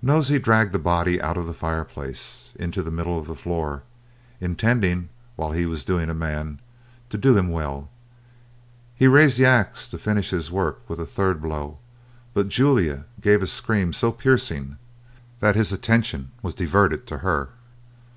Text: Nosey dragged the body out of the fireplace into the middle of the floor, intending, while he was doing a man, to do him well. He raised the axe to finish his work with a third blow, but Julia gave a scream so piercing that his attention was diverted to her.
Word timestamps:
Nosey 0.00 0.38
dragged 0.38 0.70
the 0.70 0.78
body 0.78 1.20
out 1.20 1.36
of 1.36 1.48
the 1.48 1.52
fireplace 1.52 2.50
into 2.54 2.84
the 2.84 2.90
middle 2.92 3.18
of 3.18 3.26
the 3.26 3.34
floor, 3.34 3.82
intending, 4.40 5.08
while 5.34 5.50
he 5.50 5.66
was 5.66 5.84
doing 5.84 6.08
a 6.08 6.14
man, 6.14 6.60
to 7.10 7.18
do 7.18 7.36
him 7.36 7.48
well. 7.48 7.88
He 8.94 9.08
raised 9.08 9.38
the 9.38 9.44
axe 9.44 9.88
to 9.88 9.98
finish 9.98 10.30
his 10.30 10.52
work 10.52 10.88
with 10.88 11.00
a 11.00 11.04
third 11.04 11.42
blow, 11.42 11.80
but 12.32 12.46
Julia 12.48 13.06
gave 13.20 13.42
a 13.42 13.46
scream 13.48 13.92
so 13.92 14.12
piercing 14.12 14.76
that 15.40 15.56
his 15.56 15.72
attention 15.72 16.30
was 16.44 16.54
diverted 16.54 17.04
to 17.08 17.18
her. 17.18 17.48